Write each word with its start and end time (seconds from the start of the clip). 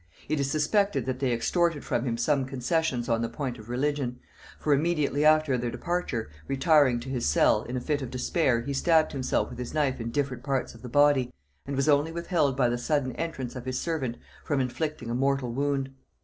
It 0.27 0.39
is 0.39 0.49
suspected 0.49 1.05
that 1.05 1.19
they 1.19 1.31
extorted 1.31 1.83
from 1.85 2.05
him 2.05 2.17
some 2.17 2.45
concessions 2.45 3.07
on 3.07 3.21
the 3.21 3.29
point 3.29 3.59
of 3.59 3.69
religion; 3.69 4.19
for 4.59 4.73
immediately 4.73 5.23
after 5.23 5.59
their 5.59 5.69
departure, 5.69 6.27
retiring 6.47 6.99
to 7.01 7.09
his 7.09 7.23
cell, 7.27 7.61
in 7.65 7.77
a 7.77 7.79
fit 7.79 8.01
of 8.01 8.09
despair 8.09 8.61
he 8.61 8.73
stabbed 8.73 9.11
himself 9.11 9.51
with 9.51 9.59
his 9.59 9.75
knife 9.75 9.99
in 10.01 10.09
different 10.09 10.41
parts 10.41 10.73
of 10.73 10.81
the 10.81 10.89
body, 10.89 11.31
and 11.67 11.75
was 11.75 11.87
only 11.87 12.11
withheld 12.11 12.57
by 12.57 12.67
the 12.67 12.79
sudden 12.79 13.11
entrance 13.17 13.55
of 13.55 13.65
his 13.65 13.79
servant 13.79 14.17
from 14.43 14.59
inflicting 14.59 15.11
a 15.11 15.13
mortal 15.13 15.51
wound. 15.51 15.91